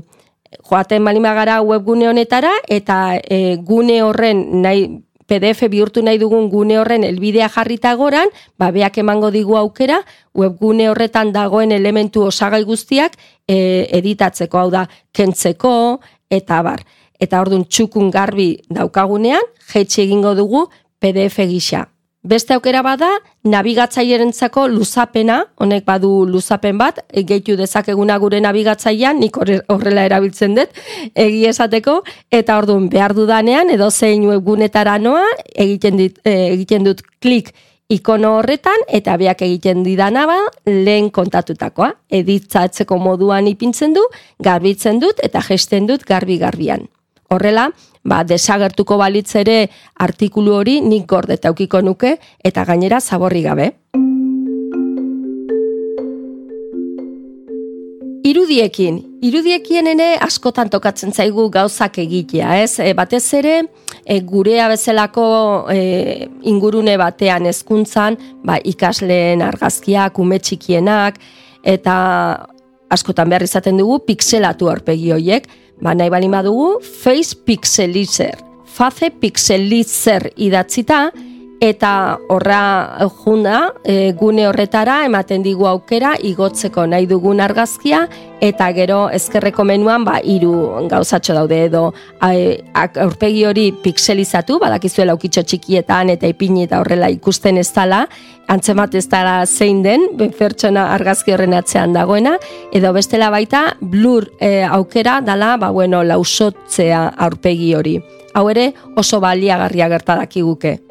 joaten 0.69 1.05
balima 1.05 1.35
gara 1.35 1.61
webgune 1.63 2.09
honetara 2.09 2.53
eta 2.69 3.19
e, 3.19 3.57
gune 3.57 4.03
horren 4.03 4.63
nahi 4.63 4.87
PDF 5.27 5.67
bihurtu 5.71 6.03
nahi 6.07 6.19
dugun 6.23 6.49
gune 6.51 6.79
horren 6.79 7.03
helbidea 7.03 7.49
jarrita 7.51 7.95
goran, 7.99 8.31
ba 8.59 8.71
beak 8.71 8.99
emango 9.03 9.33
digu 9.35 9.57
aukera 9.59 9.99
webgune 10.35 10.89
horretan 10.89 11.33
dagoen 11.35 11.73
elementu 11.75 12.23
osagai 12.29 12.63
guztiak 12.63 13.19
e, 13.49 13.89
editatzeko, 13.99 14.59
hau 14.59 14.71
da, 14.71 14.87
kentzeko 15.13 15.99
eta 16.31 16.63
bar. 16.63 16.85
Eta 17.19 17.41
ordun 17.41 17.65
txukun 17.65 18.11
garbi 18.15 18.53
daukagunean, 18.71 19.43
jetxe 19.73 20.05
egingo 20.05 20.37
dugu 20.39 20.69
PDF 21.01 21.43
gisa. 21.51 21.87
Beste 22.27 22.57
aukera 22.57 22.81
bada, 22.83 23.07
nabigatzailerentzako 23.47 24.65
luzapena, 24.67 25.37
honek 25.63 25.85
badu 25.87 26.09
luzapen 26.27 26.75
bat, 26.81 26.97
gehitu 27.15 27.55
dezakeguna 27.61 28.17
gure 28.19 28.41
nabigatzailean, 28.43 29.21
nik 29.23 29.39
horre- 29.39 29.61
horrela 29.71 30.03
erabiltzen 30.09 30.57
dut, 30.59 30.73
egi 31.15 31.45
esateko, 31.47 32.01
eta 32.35 32.57
orduan 32.59 32.89
behar 32.91 33.15
dudanean, 33.15 33.71
edo 33.71 33.93
zein 33.93 34.27
webgunetara 34.27 34.97
noa, 34.99 35.23
egiten, 35.55 36.03
dit, 36.03 36.19
e, 36.27 36.35
egiten 36.57 36.89
dut 36.89 37.05
klik 37.23 37.55
ikono 37.95 38.35
horretan, 38.41 38.83
eta 38.91 39.15
beak 39.23 39.47
egiten 39.47 39.87
didana 39.87 40.27
ba, 40.27 40.41
lehen 40.67 41.13
kontatutakoa. 41.15 41.93
Editzatzeko 42.11 42.99
moduan 42.99 43.47
ipintzen 43.47 43.95
du, 43.95 44.03
garbitzen 44.43 44.99
dut, 44.99 45.23
eta 45.23 45.47
gesten 45.47 45.87
dut 45.87 46.03
garbi-garbian. 46.03 46.89
Horrela, 47.29 47.71
ba, 48.07 48.23
desagertuko 48.25 48.99
balitz 49.01 49.35
ere 49.41 49.67
artikulu 49.99 50.55
hori 50.61 50.81
nik 50.81 51.09
gordeta 51.11 51.51
ukiko 51.51 51.83
nuke 51.83 52.17
eta 52.45 52.65
gainera 52.65 53.01
zaborri 53.01 53.43
gabe. 53.43 53.73
Irudiekin, 58.27 58.97
irudiekin 59.23 59.87
ene 59.87 60.07
askotan 60.23 60.71
tokatzen 60.71 61.13
zaigu 61.15 61.45
gauzak 61.55 62.01
egitea, 62.03 62.57
ez? 62.63 62.81
E, 62.83 62.91
batez 62.99 63.23
ere, 63.39 63.61
e, 64.03 64.19
gurea 64.27 64.67
bezalako 64.71 65.27
e, 65.71 66.27
ingurune 66.51 66.97
batean 66.99 67.47
hezkuntzan, 67.47 68.19
ba, 68.43 68.59
ikasleen 68.59 69.45
argazkiak, 69.47 70.19
ume 70.19 70.41
txikienak, 70.43 71.21
eta 71.63 71.95
askotan 72.91 73.31
behar 73.31 73.47
izaten 73.47 73.79
dugu 73.79 74.01
pixelatu 74.09 74.71
aurpegi 74.75 75.15
horiek, 75.15 75.47
ba, 75.81 75.95
nahi 75.95 76.11
bali 76.13 76.29
badugu 76.33 76.81
face 76.81 77.37
pixelizer, 77.47 78.37
face 78.77 79.11
pixelizer 79.21 80.31
idatzita, 80.37 81.11
eta 81.61 82.19
horra 82.29 83.09
junda 83.25 83.73
e, 83.85 84.13
gune 84.13 84.47
horretara 84.49 85.05
ematen 85.07 85.43
digu 85.43 85.67
aukera 85.67 86.15
igotzeko 86.21 86.85
nahi 86.87 87.07
dugun 87.09 87.41
argazkia 87.41 88.03
eta 88.45 88.69
gero 88.77 89.07
ezkerreko 89.09 89.65
menuan 89.65 90.05
ba 90.05 90.19
hiru 90.23 90.53
gauzatxo 90.91 91.35
daude 91.35 91.63
edo 91.65 91.95
ak- 92.21 92.99
aurpegi 93.01 93.47
hori 93.47 93.71
pixelizatu 93.73 94.59
badakizuela 94.61 95.15
ukitxo 95.17 95.43
txikietan 95.43 96.11
eta 96.11 96.29
ipini 96.29 96.67
eta 96.67 96.81
horrela 96.81 97.09
ikusten 97.09 97.57
ez 97.59 97.73
dala 97.73 98.07
antzemat 98.49 98.95
ez 98.95 99.09
dala 99.09 99.47
zein 99.47 99.83
den 99.83 100.07
pertsona 100.39 100.91
argazki 100.95 101.33
horren 101.33 101.55
atzean 101.55 101.97
dagoena 101.97 102.37
edo 102.73 102.93
bestela 102.93 103.31
baita 103.31 103.77
blur 103.81 104.29
e, 104.41 104.63
aukera 104.63 105.21
dala 105.21 105.57
ba 105.57 105.71
bueno 105.71 106.05
lausotzea 106.05 107.15
aurpegi 107.17 107.75
hori. 107.75 108.01
Hau 108.37 108.51
ere 108.53 108.75
oso 108.97 109.19
baliagarria 109.21 109.89
gertadakiguke 109.89 110.86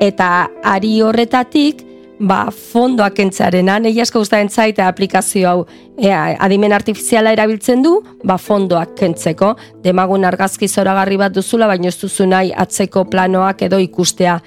eta 0.00 0.48
ari 0.64 1.00
horretatik 1.02 1.82
ba, 2.18 2.46
fondoak 2.50 3.16
kentzarena, 3.18 3.78
nahi 3.82 4.00
asko 4.00 4.22
gustatzen 4.22 4.48
zait 4.48 4.78
aplikazio 4.80 5.48
hau 5.48 5.64
e, 5.98 6.10
adimen 6.10 6.72
artifiziala 6.72 7.32
erabiltzen 7.36 7.82
du, 7.84 7.98
ba, 8.24 8.38
fondoak 8.40 8.94
kentzeko. 8.98 9.54
Demagun 9.84 10.24
argazki 10.28 10.68
zoragarri 10.68 11.18
bat 11.20 11.34
duzula, 11.36 11.68
baina 11.68 11.90
ez 11.92 11.98
duzu 12.00 12.28
nahi 12.28 12.52
atzeko 12.56 13.04
planoak 13.10 13.66
edo 13.68 13.80
ikustea. 13.82 14.38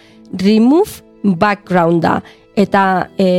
Remove 0.42 1.36
backgrounda. 1.40 2.20
Eta 2.58 2.84
e, 3.18 3.30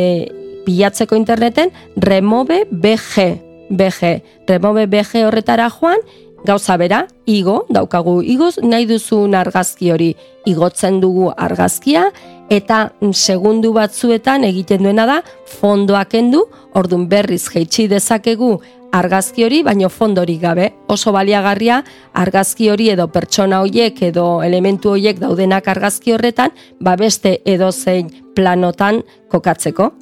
bilatzeko 0.67 1.19
interneten 1.19 1.73
remove 1.97 2.65
BG. 2.71 3.31
BG. 3.71 4.17
Remove 4.49 4.87
BG 4.91 5.25
horretara 5.27 5.71
joan, 5.71 6.03
gauza 6.45 6.77
bera, 6.77 7.05
igo, 7.27 7.65
daukagu 7.69 8.21
igoz, 8.23 8.57
nahi 8.63 8.87
duzun 8.89 9.35
argazki 9.35 9.91
hori 9.93 10.11
igotzen 10.49 11.01
dugu 11.01 11.31
argazkia, 11.37 12.09
eta 12.51 12.91
segundu 13.13 13.73
batzuetan 13.77 14.45
egiten 14.49 14.83
duena 14.83 15.07
da 15.07 15.21
fondoak 15.61 16.11
kendu, 16.17 16.45
ordun 16.75 17.07
berriz 17.09 17.45
jeitsi 17.53 17.87
dezakegu 17.89 18.57
argazki 18.93 19.45
hori, 19.47 19.63
baino 19.63 19.89
fondorik 19.89 20.41
gabe. 20.43 20.73
Oso 20.91 21.13
baliagarria 21.15 21.83
argazki 22.19 22.71
hori 22.71 22.91
edo 22.91 23.07
pertsona 23.09 23.61
hoiek 23.63 24.03
edo 24.11 24.43
elementu 24.43 24.97
hoiek 24.97 25.21
daudenak 25.23 25.69
argazki 25.69 26.15
horretan, 26.17 26.51
ba 26.81 26.97
beste 26.97 27.39
edozein 27.45 28.11
planotan 28.35 29.03
kokatzeko. 29.31 29.93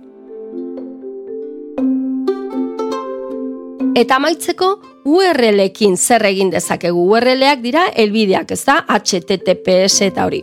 Eta 3.98 4.16
amaitzeko 4.16 4.76
URL-ekin 5.08 5.96
zer 5.96 6.26
egin 6.28 6.50
dezakegu. 6.52 7.06
URL-ak 7.14 7.64
dira 7.64 7.86
elbideak, 7.96 8.52
ez 8.52 8.62
da? 8.68 8.82
HTTPS 8.88 10.04
eta 10.10 10.28
hori. 10.28 10.42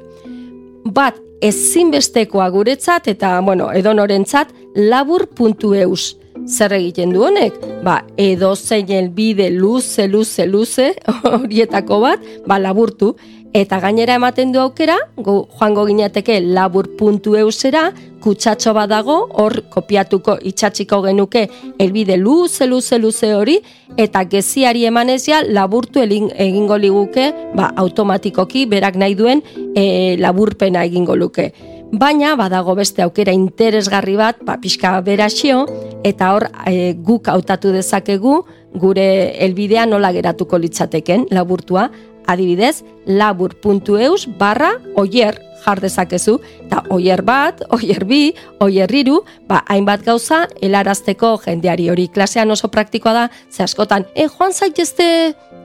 Bat, 0.85 1.21
ezinbestekoa 1.45 2.47
guretzat 2.53 3.09
eta, 3.11 3.37
bueno, 3.45 3.69
edonorentzat 3.73 4.53
labur.eus. 4.75 6.15
Zer 6.45 6.75
egiten 6.77 7.13
du 7.13 7.23
honek? 7.25 7.55
Ba, 7.85 7.99
edo 8.21 8.51
zein 8.55 8.89
elbide 8.93 9.47
luze, 9.53 10.07
luze, 10.07 10.45
luze, 10.45 10.91
horietako 11.35 12.01
bat, 12.03 12.25
ba, 12.45 12.59
laburtu. 12.61 13.15
Eta 13.55 13.77
gainera 13.79 14.17
ematen 14.19 14.49
du 14.51 14.59
aukera, 14.59 14.97
gu, 15.15 15.33
joango 15.55 15.85
ginateke 15.87 16.41
labur.eusera, 16.43 17.85
kutsatxo 18.19 18.73
badago, 18.75 19.13
hor 19.39 19.53
kopiatuko 19.71 20.33
itxatxiko 20.49 20.97
genuke 21.05 21.45
elbide 21.79 22.17
luze, 22.19 22.67
luze, 22.67 22.99
luze 22.99 23.29
hori, 23.31 23.61
eta 23.95 24.25
geziari 24.27 24.83
emanez 24.89 25.21
ja 25.29 25.39
laburtu 25.47 26.03
elin- 26.03 26.33
egingo 26.35 26.75
liguke, 26.75 27.29
ba, 27.55 27.69
automatikoki 27.79 28.65
berak 28.65 28.97
nahi 28.99 29.15
duen 29.15 29.43
e, 29.71 30.17
laburpena 30.19 30.83
egingo 30.83 31.15
luke. 31.15 31.53
Baina 31.95 32.33
badago 32.35 32.75
beste 32.75 33.05
aukera 33.05 33.31
interesgarri 33.31 34.17
bat, 34.19 34.41
ba, 34.43 34.57
pixka 34.59 34.97
beraxio, 34.99 35.63
eta 36.03 36.33
hor 36.35 36.49
e, 36.67 36.91
guk 37.07 37.31
hautatu 37.31 37.71
dezakegu 37.71 38.41
gure 38.75 39.07
helbidea 39.39 39.85
nola 39.87 40.11
geratuko 40.11 40.59
litzateken 40.59 41.29
laburtua, 41.31 41.87
adibidez, 42.27 42.83
labur.eus 43.05 44.27
barra 44.39 44.75
oier 44.95 45.41
jar 45.65 45.81
dezakezu, 45.81 46.37
eta 46.67 46.83
oier 46.93 47.23
bat, 47.25 47.63
oier 47.73 48.05
bi, 48.05 48.33
oier 48.63 48.91
hiru, 48.91 49.21
ba, 49.49 49.63
hainbat 49.71 50.05
gauza 50.05 50.45
helarazteko 50.61 51.35
jendeari 51.45 51.89
hori 51.89 52.07
klasean 52.13 52.51
oso 52.53 52.69
praktikoa 52.71 53.13
da, 53.15 53.25
ze 53.49 53.63
askotan, 53.65 54.05
e, 54.13 54.27
joan 54.29 54.53
zaitezte, 54.53 55.07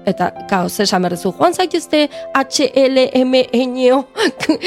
eta, 0.08 0.30
kao, 0.48 0.68
ze 0.68 0.84
duzu, 0.84 1.32
joan 1.38 1.54
zaitezte 1.54 2.08
HLM-eño, 2.34 4.04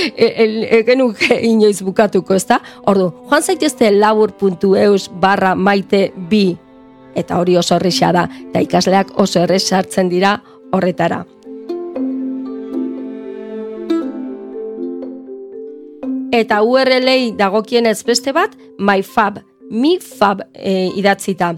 genuke 0.88 1.40
inoiz 1.42 1.82
bukatuko, 1.82 2.36
ezta? 2.36 2.60
Ordu, 2.86 3.12
joan 3.30 3.44
zaitezte 3.44 3.92
labur.eus 3.92 5.10
barra 5.10 5.56
maite 5.56 6.12
bi, 6.30 6.58
eta 7.16 7.40
hori 7.40 7.58
oso 7.58 7.76
erresa 7.76 8.12
da, 8.12 8.28
eta 8.50 8.60
ikasleak 8.60 9.20
oso 9.20 9.40
errez 9.44 9.64
sartzen 9.64 10.10
dira 10.10 10.42
horretara. 10.74 11.24
Eta 16.34 16.64
URL-ei 16.66 17.34
dagokienez 17.38 18.00
beste 18.08 18.32
bat, 18.34 18.56
myfab, 18.82 19.38
mifab 19.70 20.42
e, 20.54 20.90
idatzita. 20.98 21.52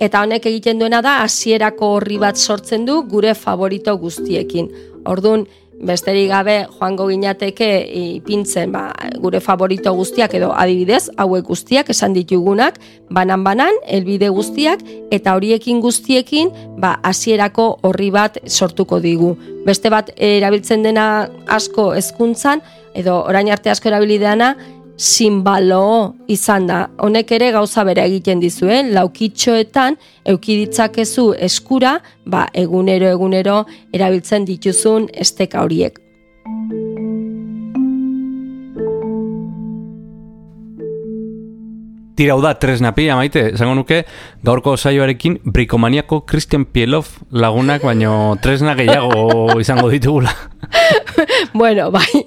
Eta 0.00 0.22
honek 0.24 0.46
egiten 0.48 0.80
duena 0.80 1.02
da 1.04 1.18
hasierako 1.26 1.98
horri 1.98 2.16
bat 2.22 2.40
sortzen 2.40 2.86
du 2.88 3.02
gure 3.10 3.34
favorito 3.36 3.92
guztiekin. 4.00 4.70
Ordun 5.04 5.44
besterik 5.82 6.30
gabe 6.30 6.56
joango 6.78 7.08
ginateke 7.10 7.68
ipintzen 7.98 8.72
ba, 8.72 8.86
gure 9.20 9.40
favorito 9.42 9.92
guztiak 9.98 10.34
edo 10.38 10.52
adibidez 10.54 11.08
hauek 11.18 11.48
guztiak 11.50 11.90
esan 11.90 12.14
ditugunak 12.14 12.78
banan-banan 13.10 13.80
helbide 13.84 14.30
guztiak 14.32 14.84
eta 15.10 15.34
horiekin 15.36 15.80
guztiekin 15.82 16.52
ba 16.78 16.94
hasierako 17.02 17.66
horri 17.82 18.12
bat 18.14 18.38
sortuko 18.46 19.00
digu. 19.02 19.34
Beste 19.66 19.90
bat 19.90 20.10
erabiltzen 20.16 20.86
dena 20.86 21.28
asko 21.50 21.92
hezkuntzan 21.98 22.62
edo 22.94 23.22
orain 23.24 23.50
arte 23.52 23.70
asko 23.70 23.90
erabilideana 23.90 24.54
sinbalo 24.96 26.14
izan 26.30 26.66
da. 26.68 26.82
Honek 27.02 27.32
ere 27.32 27.50
gauza 27.54 27.84
bera 27.88 28.04
egiten 28.08 28.40
dizuen, 28.42 28.92
laukitxoetan 28.94 29.96
eukiditzakezu 30.34 31.32
eskura, 31.48 31.96
ba, 32.26 32.46
egunero 32.54 33.10
egunero 33.10 33.62
erabiltzen 33.92 34.46
dituzun 34.48 35.08
esteka 35.24 35.64
horiek. 35.64 35.98
Tira 42.12 42.36
da, 42.44 42.52
tresnapi, 42.60 43.08
amaite, 43.10 43.48
esango 43.56 43.74
nuke, 43.74 44.02
gaurko 44.42 44.76
saioarekin 44.76 45.38
brikomaniako 45.44 46.22
Christian 46.26 46.64
Pielov 46.66 47.06
lagunak, 47.30 47.84
baino 47.86 48.36
tresna 48.42 48.74
gehiago 48.74 49.60
izango 49.62 49.88
ditugula. 49.90 50.32
bueno, 51.54 51.90
bai, 51.94 52.24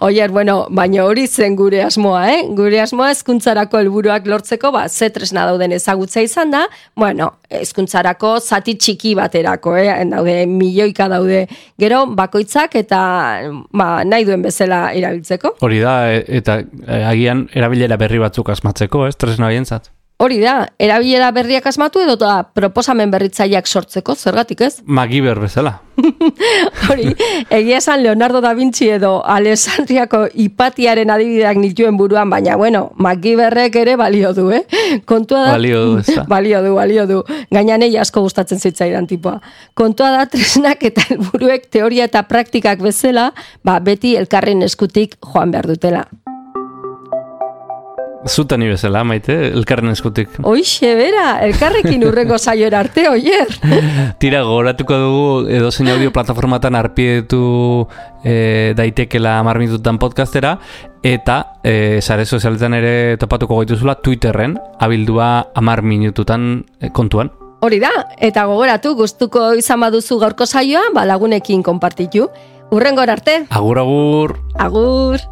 oier, 0.00 0.30
bueno, 0.30 0.66
baina 0.70 1.04
hori 1.04 1.26
zen 1.26 1.56
gure 1.56 1.82
asmoa, 1.84 2.22
eh? 2.32 2.38
Gure 2.56 2.80
asmoa 2.80 3.10
hezkuntzarako 3.12 3.82
helburuak 3.82 4.26
lortzeko, 4.30 4.70
ba, 4.72 4.86
ze 4.88 5.10
tresna 5.12 5.44
dauden 5.48 5.74
ezagutza 5.76 6.24
izan 6.24 6.54
da, 6.54 6.64
bueno, 6.96 7.32
hezkuntzarako 7.50 8.38
zati 8.40 8.78
txiki 8.78 9.14
baterako, 9.18 9.76
eh? 9.76 9.90
Daude, 10.08 10.38
milioika 10.48 11.10
daude, 11.12 11.44
gero, 11.80 12.04
bakoitzak 12.16 12.78
eta 12.80 13.02
ba, 13.72 13.90
nahi 14.08 14.24
duen 14.28 14.46
bezala 14.46 14.86
erabiltzeko. 14.96 15.58
Hori 15.60 15.84
da, 15.84 16.00
eta 16.16 16.62
e, 16.62 17.04
agian 17.04 17.48
erabilera 17.52 18.00
berri 18.00 18.24
batzuk 18.24 18.54
asmatzeko, 18.56 19.06
ez, 19.10 19.16
tresna 19.20 19.50
horientzat. 19.50 19.92
Hori 20.18 20.40
da, 20.42 20.64
erabilera 20.82 21.28
berriak 21.30 21.68
asmatu 21.70 22.00
edo 22.02 22.16
da 22.18 22.40
proposamen 22.42 23.12
berritzaileak 23.12 23.68
sortzeko, 23.70 24.16
zergatik 24.18 24.64
ez? 24.66 24.72
Magiber 24.82 25.38
bezala. 25.38 25.76
Hori, 26.90 27.12
egia 27.54 27.78
esan 27.78 28.02
Leonardo 28.02 28.40
da 28.42 28.50
Vinci 28.58 28.88
edo 28.90 29.12
Alessandriako 29.22 30.24
ipatiaren 30.42 31.14
adibideak 31.14 31.60
nituen 31.62 31.94
buruan, 32.00 32.26
baina, 32.34 32.56
bueno, 32.58 32.88
MacGyverrek 32.98 33.78
ere 33.78 33.94
balio 34.00 34.32
du, 34.34 34.50
eh? 34.58 34.64
Kontua 35.06 35.44
da... 35.44 35.52
Balio 35.54 35.84
du, 35.86 35.96
ezta? 36.02 36.26
balio 36.34 36.64
du, 36.66 36.74
balio 36.74 37.06
du. 37.06 37.22
Gaina 37.54 37.78
nei 37.78 37.94
asko 38.02 38.26
gustatzen 38.26 38.58
zitzaidan 38.58 39.06
tipoa. 39.06 39.36
Kontua 39.78 40.10
da 40.16 40.26
tresnak 40.26 40.82
eta 40.90 41.06
helburuek 41.12 41.70
teoria 41.70 42.10
eta 42.10 42.26
praktikak 42.26 42.82
bezala, 42.82 43.30
ba, 43.62 43.78
beti 43.78 44.16
elkarren 44.18 44.66
eskutik 44.66 45.14
joan 45.22 45.54
behar 45.54 45.70
dutela. 45.70 46.08
Zutani 48.26 48.66
bezala, 48.66 49.04
maite, 49.06 49.34
elkarren 49.52 49.92
eskutik. 49.92 50.32
Hoixe, 50.42 50.90
bera, 50.98 51.38
elkarrekin 51.46 52.02
urrengo 52.08 52.38
saioera 52.44 52.80
arte, 52.82 53.06
oier. 53.08 53.52
Tira, 54.22 54.42
goratuko 54.42 54.98
dugu 54.98 55.28
edo 55.54 55.70
zein 55.70 55.92
audio 55.92 56.10
plataformatan 56.12 56.74
arpietu 56.74 57.86
e, 58.24 58.74
daitekela 58.76 59.38
amar 59.38 59.60
minututan 59.62 60.00
podcastera, 60.02 60.56
eta 61.06 61.38
e, 61.62 62.02
sare 62.02 62.26
sozialetan 62.26 62.74
ere 62.80 62.94
topatuko 63.22 63.60
gaituzula 63.62 64.00
Twitterren, 64.02 64.58
abildua 64.80 65.48
amar 65.54 65.82
minututan 65.86 66.64
e, 66.80 66.90
kontuan. 66.90 67.30
Hori 67.62 67.80
da, 67.82 67.90
eta 68.22 68.44
gogoratu, 68.50 68.94
gustuko 68.98 69.52
izan 69.58 69.82
baduzu 69.82 70.18
gaurko 70.18 70.46
saioa, 70.46 70.90
ba 70.94 71.06
lagunekin 71.06 71.62
konpartitu. 71.66 72.28
Urrengor 72.70 73.08
arte, 73.08 73.44
Agur, 73.48 73.78
agur! 73.80 74.36
agur! 74.58 75.22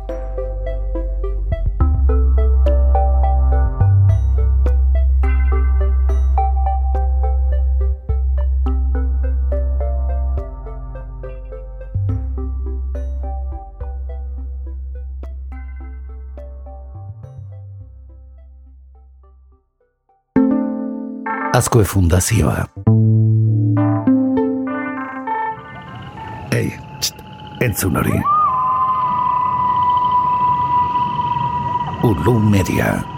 Azkoe 21.57 21.85
fundazioa. 21.85 22.67
Ei, 26.53 26.69
txt, 26.99 27.15
entzun 27.65 27.97
hori. 27.97 28.21
Ulu 32.05 32.39
media. 32.53 33.16